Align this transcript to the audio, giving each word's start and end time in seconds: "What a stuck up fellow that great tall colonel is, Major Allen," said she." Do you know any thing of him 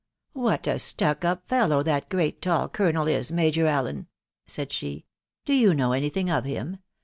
"What 0.33 0.65
a 0.65 0.79
stuck 0.79 1.23
up 1.23 1.47
fellow 1.47 1.83
that 1.83 2.09
great 2.09 2.41
tall 2.41 2.67
colonel 2.69 3.05
is, 3.07 3.31
Major 3.31 3.67
Allen," 3.67 4.07
said 4.47 4.71
she." 4.71 5.05
Do 5.45 5.53
you 5.53 5.75
know 5.75 5.91
any 5.91 6.09
thing 6.09 6.27
of 6.31 6.43
him 6.43 6.77